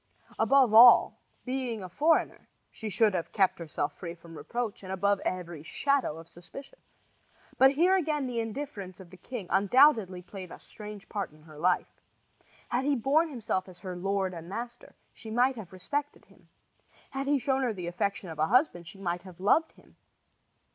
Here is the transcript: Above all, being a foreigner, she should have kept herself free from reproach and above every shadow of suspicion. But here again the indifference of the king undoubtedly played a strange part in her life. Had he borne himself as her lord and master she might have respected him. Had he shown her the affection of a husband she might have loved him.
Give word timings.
Above 0.39 0.73
all, 0.73 1.21
being 1.45 1.83
a 1.83 1.87
foreigner, 1.87 2.47
she 2.71 2.89
should 2.89 3.13
have 3.13 3.31
kept 3.31 3.59
herself 3.59 3.93
free 3.93 4.15
from 4.15 4.35
reproach 4.35 4.81
and 4.81 4.91
above 4.91 5.19
every 5.19 5.61
shadow 5.61 6.17
of 6.17 6.27
suspicion. 6.27 6.79
But 7.59 7.73
here 7.73 7.95
again 7.95 8.25
the 8.25 8.39
indifference 8.39 8.99
of 8.99 9.11
the 9.11 9.17
king 9.17 9.45
undoubtedly 9.51 10.23
played 10.23 10.51
a 10.51 10.57
strange 10.57 11.07
part 11.07 11.29
in 11.31 11.43
her 11.43 11.59
life. 11.59 12.01
Had 12.69 12.83
he 12.83 12.95
borne 12.95 13.29
himself 13.29 13.69
as 13.69 13.77
her 13.81 13.95
lord 13.95 14.33
and 14.33 14.49
master 14.49 14.95
she 15.13 15.29
might 15.29 15.55
have 15.55 15.71
respected 15.71 16.25
him. 16.25 16.49
Had 17.11 17.27
he 17.27 17.37
shown 17.37 17.61
her 17.61 17.71
the 17.71 17.85
affection 17.85 18.27
of 18.29 18.39
a 18.39 18.47
husband 18.47 18.87
she 18.87 18.97
might 18.97 19.21
have 19.21 19.39
loved 19.39 19.73
him. 19.73 19.97